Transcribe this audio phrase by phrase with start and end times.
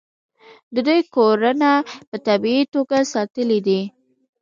[0.73, 1.69] د دوی کورونه
[2.09, 3.81] په طبیعي توګه ساتلي دي.